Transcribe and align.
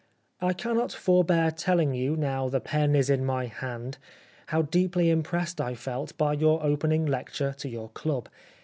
"I 0.49 0.53
cannot 0.53 0.91
forbear 0.91 1.51
telling 1.51 1.93
you, 1.93 2.15
now 2.15 2.49
the 2.49 2.59
pen 2.59 2.95
is 2.95 3.07
in 3.07 3.23
my 3.23 3.45
hand, 3.45 3.99
how 4.47 4.63
deeply 4.63 5.11
impressed 5.11 5.61
I 5.61 5.75
felt 5.75 6.17
by 6.17 6.33
your 6.33 6.63
opening 6.65 7.05
lecture 7.05 7.53
to 7.59 7.69
your 7.69 7.89
club. 7.89 8.27